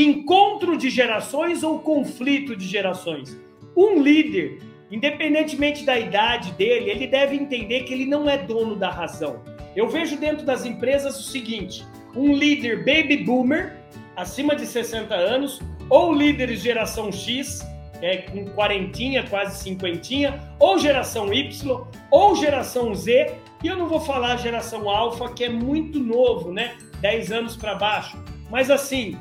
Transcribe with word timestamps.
encontro 0.00 0.76
de 0.76 0.90
gerações 0.90 1.62
ou 1.62 1.78
conflito 1.78 2.56
de 2.56 2.66
gerações? 2.66 3.38
Um 3.76 4.02
líder, 4.02 4.58
independentemente 4.90 5.84
da 5.84 5.98
idade 5.98 6.52
dele, 6.52 6.90
ele 6.90 7.06
deve 7.06 7.36
entender 7.36 7.84
que 7.84 7.92
ele 7.92 8.06
não 8.06 8.28
é 8.28 8.38
dono 8.38 8.76
da 8.76 8.90
razão. 8.90 9.42
Eu 9.74 9.88
vejo 9.88 10.16
dentro 10.16 10.44
das 10.44 10.64
empresas 10.64 11.18
o 11.18 11.22
seguinte: 11.22 11.84
um 12.14 12.34
líder 12.34 12.78
baby 12.78 13.18
boomer, 13.18 13.76
acima 14.16 14.54
de 14.54 14.66
60 14.66 15.14
anos, 15.14 15.60
ou 15.90 16.12
líderes 16.12 16.60
geração 16.60 17.10
X, 17.10 17.66
é, 18.00 18.18
com 18.18 18.44
quarentinha, 18.46 19.24
quase 19.28 19.62
cinquentinha, 19.62 20.40
ou 20.58 20.78
geração 20.78 21.32
Y, 21.32 21.86
ou 22.10 22.36
geração 22.36 22.94
Z, 22.94 23.34
e 23.62 23.66
eu 23.66 23.76
não 23.76 23.88
vou 23.88 24.00
falar 24.00 24.36
geração 24.36 24.88
alfa, 24.88 25.32
que 25.32 25.44
é 25.44 25.48
muito 25.48 25.98
novo, 25.98 26.52
né? 26.52 26.76
10 27.00 27.32
anos 27.32 27.56
para 27.56 27.74
baixo. 27.74 28.22
Mas 28.50 28.70
assim, 28.70 29.18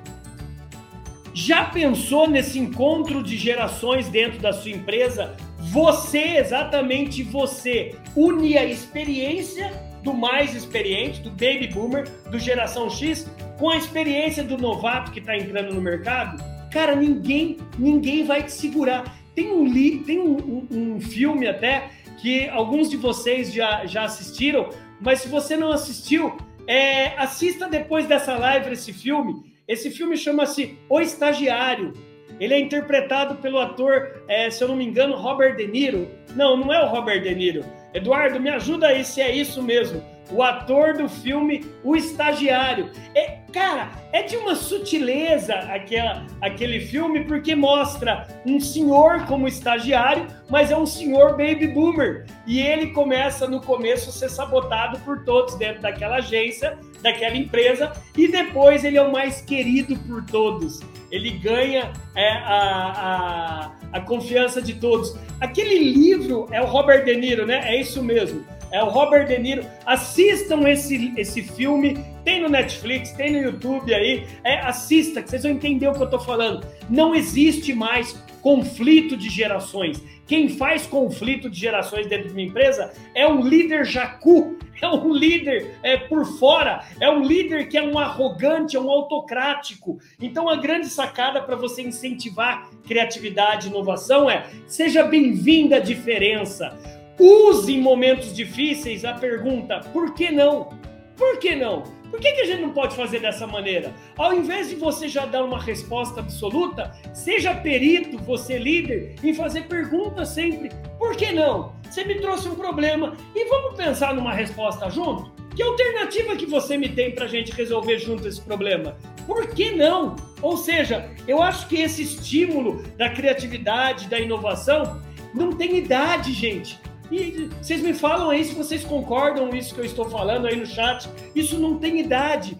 já 1.33 1.65
pensou 1.65 2.29
nesse 2.29 2.59
encontro 2.59 3.23
de 3.23 3.37
gerações 3.37 4.07
dentro 4.07 4.39
da 4.39 4.53
sua 4.53 4.71
empresa? 4.71 5.35
Você, 5.71 6.37
exatamente 6.37 7.23
você, 7.23 7.95
une 8.15 8.57
a 8.57 8.65
experiência 8.65 9.73
do 10.03 10.13
mais 10.13 10.53
experiente, 10.53 11.21
do 11.21 11.31
baby 11.31 11.69
boomer, 11.73 12.07
do 12.29 12.37
geração 12.37 12.89
X, 12.89 13.27
com 13.57 13.69
a 13.69 13.77
experiência 13.77 14.43
do 14.43 14.57
novato 14.57 15.11
que 15.11 15.19
está 15.19 15.35
entrando 15.35 15.73
no 15.73 15.81
mercado? 15.81 16.43
Cara, 16.69 16.95
ninguém, 16.95 17.57
ninguém 17.79 18.25
vai 18.25 18.43
te 18.43 18.51
segurar. 18.51 19.17
Tem 19.33 19.51
um, 19.51 19.71
tem 20.03 20.19
um, 20.19 20.37
um, 20.37 20.67
um 20.95 21.01
filme 21.01 21.47
até 21.47 21.89
que 22.21 22.47
alguns 22.49 22.89
de 22.89 22.97
vocês 22.97 23.51
já, 23.51 23.85
já 23.85 24.03
assistiram, 24.03 24.69
mas 25.01 25.21
se 25.21 25.27
você 25.27 25.57
não 25.57 25.71
assistiu, 25.71 26.37
é, 26.67 27.07
assista 27.17 27.67
depois 27.67 28.07
dessa 28.07 28.37
live 28.37 28.73
esse 28.73 28.93
filme. 28.93 29.52
Esse 29.67 29.89
filme 29.91 30.17
chama-se 30.17 30.77
O 30.89 30.99
Estagiário. 30.99 31.93
Ele 32.39 32.53
é 32.53 32.59
interpretado 32.59 33.35
pelo 33.35 33.59
ator, 33.59 34.23
é, 34.27 34.49
se 34.49 34.63
eu 34.63 34.67
não 34.67 34.75
me 34.75 34.85
engano, 34.85 35.15
Robert 35.15 35.55
De 35.55 35.67
Niro. 35.67 36.09
Não, 36.35 36.57
não 36.57 36.73
é 36.73 36.83
o 36.83 36.87
Robert 36.87 37.21
De 37.21 37.33
Niro. 37.33 37.63
Eduardo, 37.93 38.39
me 38.39 38.49
ajuda 38.49 38.87
aí 38.87 39.05
se 39.05 39.21
é 39.21 39.33
isso 39.33 39.61
mesmo 39.61 40.12
o 40.31 40.41
ator 40.41 40.93
do 40.93 41.07
filme 41.07 41.65
O 41.83 41.95
Estagiário. 41.95 42.89
É, 43.15 43.39
cara, 43.51 43.91
é 44.11 44.23
de 44.23 44.35
uma 44.35 44.55
sutileza 44.55 45.53
aquela, 45.55 46.25
aquele 46.41 46.79
filme, 46.79 47.23
porque 47.25 47.55
mostra 47.55 48.27
um 48.45 48.59
senhor 48.59 49.25
como 49.25 49.47
estagiário, 49.47 50.27
mas 50.49 50.71
é 50.71 50.77
um 50.77 50.85
senhor 50.85 51.31
baby 51.31 51.67
boomer. 51.67 52.25
E 52.47 52.59
ele 52.59 52.87
começa, 52.87 53.47
no 53.47 53.61
começo, 53.61 54.09
a 54.09 54.13
ser 54.13 54.29
sabotado 54.29 54.99
por 54.99 55.23
todos 55.23 55.55
dentro 55.55 55.81
daquela 55.81 56.17
agência, 56.17 56.77
daquela 57.01 57.35
empresa, 57.35 57.91
e 58.17 58.27
depois 58.27 58.83
ele 58.83 58.97
é 58.97 59.01
o 59.01 59.11
mais 59.11 59.41
querido 59.41 59.95
por 59.99 60.25
todos. 60.25 60.79
Ele 61.11 61.31
ganha 61.31 61.91
é, 62.15 62.29
a, 62.31 63.71
a, 63.91 63.97
a 63.97 64.01
confiança 64.01 64.59
de 64.59 64.73
todos. 64.73 65.15
Aquele 65.39 65.77
livro 65.77 66.47
é 66.51 66.59
o 66.59 66.65
Robert 66.65 67.05
De 67.05 67.15
Niro, 67.15 67.45
né? 67.45 67.61
É 67.65 67.79
isso 67.79 68.01
mesmo 68.01 68.43
é 68.73 68.83
o 68.83 68.89
Robert 68.89 69.27
De 69.27 69.37
Niro. 69.37 69.65
Assistam 69.85 70.67
esse, 70.67 71.13
esse 71.15 71.43
filme, 71.43 71.97
tem 72.25 72.41
no 72.41 72.49
Netflix, 72.49 73.11
tem 73.11 73.31
no 73.31 73.39
YouTube 73.39 73.93
aí. 73.93 74.25
É, 74.43 74.59
assista, 74.59 75.21
que 75.21 75.29
vocês 75.29 75.43
vão 75.43 75.51
entender 75.51 75.87
o 75.87 75.93
que 75.93 76.01
eu 76.01 76.09
tô 76.09 76.19
falando. 76.19 76.67
Não 76.89 77.15
existe 77.15 77.73
mais 77.73 78.13
conflito 78.41 79.15
de 79.15 79.29
gerações. 79.29 80.03
Quem 80.25 80.49
faz 80.49 80.87
conflito 80.87 81.49
de 81.49 81.59
gerações 81.59 82.07
dentro 82.07 82.27
de 82.27 82.33
uma 82.33 82.41
empresa 82.41 82.91
é 83.13 83.27
um 83.27 83.41
líder 83.41 83.85
jacu, 83.85 84.57
é 84.81 84.87
um 84.87 85.13
líder 85.13 85.75
é, 85.83 85.95
por 85.95 86.25
fora, 86.25 86.83
é 86.99 87.09
um 87.09 87.21
líder 87.21 87.69
que 87.69 87.77
é 87.77 87.83
um 87.83 87.99
arrogante, 87.99 88.75
é 88.75 88.79
um 88.79 88.89
autocrático. 88.89 89.99
Então, 90.19 90.49
a 90.49 90.55
grande 90.55 90.87
sacada 90.87 91.41
para 91.43 91.55
você 91.55 91.83
incentivar 91.83 92.69
criatividade 92.85 93.67
e 93.67 93.69
inovação 93.69 94.29
é 94.29 94.47
seja 94.65 95.03
bem-vinda 95.03 95.75
à 95.75 95.79
diferença. 95.79 97.02
Use 97.19 97.73
em 97.73 97.81
momentos 97.81 98.33
difíceis 98.33 99.05
a 99.05 99.13
pergunta: 99.13 99.79
por 99.91 100.13
que 100.13 100.31
não? 100.31 100.69
Por 101.15 101.37
que 101.39 101.55
não? 101.55 101.83
Por 102.09 102.19
que, 102.19 102.31
que 102.31 102.41
a 102.41 102.45
gente 102.45 102.61
não 102.61 102.69
pode 102.69 102.95
fazer 102.95 103.19
dessa 103.19 103.47
maneira? 103.47 103.91
Ao 104.15 104.33
invés 104.35 104.69
de 104.69 104.75
você 104.75 105.07
já 105.07 105.25
dar 105.25 105.43
uma 105.43 105.59
resposta 105.59 106.19
absoluta, 106.19 106.95
seja 107.11 107.55
perito, 107.55 108.19
você 108.19 108.59
líder, 108.59 109.15
em 109.23 109.33
fazer 109.33 109.63
perguntas 109.63 110.29
sempre. 110.29 110.69
Por 110.99 111.15
que 111.15 111.31
não? 111.31 111.73
Você 111.89 112.03
me 112.03 112.19
trouxe 112.19 112.47
um 112.47 112.55
problema 112.55 113.17
e 113.33 113.45
vamos 113.45 113.75
pensar 113.75 114.13
numa 114.13 114.31
resposta 114.31 114.91
junto? 114.91 115.31
Que 115.55 115.63
alternativa 115.63 116.35
que 116.35 116.45
você 116.45 116.77
me 116.77 116.89
tem 116.89 117.15
para 117.15 117.25
a 117.25 117.27
gente 117.27 117.51
resolver 117.51 117.97
junto 117.97 118.27
esse 118.27 118.41
problema? 118.41 118.95
Por 119.25 119.47
que 119.47 119.71
não? 119.71 120.15
Ou 120.39 120.55
seja, 120.55 121.09
eu 121.27 121.41
acho 121.41 121.67
que 121.67 121.81
esse 121.81 122.03
estímulo 122.03 122.83
da 122.97 123.09
criatividade, 123.09 124.07
da 124.07 124.19
inovação, 124.19 125.01
não 125.33 125.51
tem 125.51 125.77
idade, 125.77 126.31
gente. 126.31 126.79
E 127.13 127.47
vocês 127.61 127.81
me 127.81 127.93
falam 127.93 128.31
aí 128.31 128.43
se 128.43 128.55
vocês 128.55 128.83
concordam 128.83 129.47
com 129.47 129.55
isso 129.55 129.75
que 129.75 129.81
eu 129.81 129.85
estou 129.85 130.09
falando 130.09 130.47
aí 130.47 130.55
no 130.55 130.65
chat. 130.65 131.07
Isso 131.35 131.59
não 131.59 131.77
tem 131.77 131.99
idade. 131.99 132.57